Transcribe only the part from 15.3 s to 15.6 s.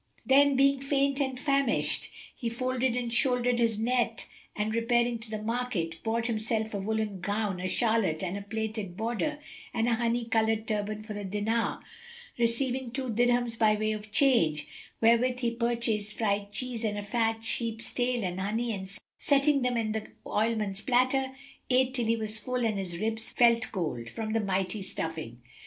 he